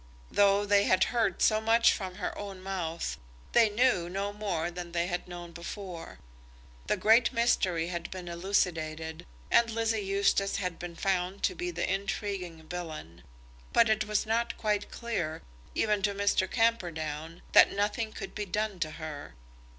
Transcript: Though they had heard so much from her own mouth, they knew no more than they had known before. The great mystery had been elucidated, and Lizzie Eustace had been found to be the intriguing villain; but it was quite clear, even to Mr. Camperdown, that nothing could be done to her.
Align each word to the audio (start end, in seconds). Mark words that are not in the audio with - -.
Though 0.31 0.65
they 0.65 0.85
had 0.85 1.03
heard 1.13 1.43
so 1.43 1.61
much 1.61 1.93
from 1.93 2.15
her 2.15 2.35
own 2.35 2.59
mouth, 2.59 3.19
they 3.51 3.69
knew 3.69 4.09
no 4.09 4.33
more 4.33 4.71
than 4.71 4.93
they 4.93 5.05
had 5.05 5.27
known 5.27 5.51
before. 5.51 6.17
The 6.87 6.97
great 6.97 7.31
mystery 7.31 7.89
had 7.89 8.09
been 8.09 8.27
elucidated, 8.27 9.27
and 9.51 9.69
Lizzie 9.69 10.01
Eustace 10.03 10.55
had 10.55 10.79
been 10.79 10.95
found 10.95 11.43
to 11.43 11.53
be 11.53 11.69
the 11.69 11.87
intriguing 11.87 12.63
villain; 12.67 13.21
but 13.73 13.89
it 13.89 14.05
was 14.05 14.25
quite 14.57 14.89
clear, 14.89 15.43
even 15.75 16.01
to 16.01 16.15
Mr. 16.15 16.49
Camperdown, 16.49 17.43
that 17.51 17.71
nothing 17.71 18.11
could 18.11 18.33
be 18.33 18.45
done 18.47 18.79
to 18.79 18.89
her. 18.97 19.35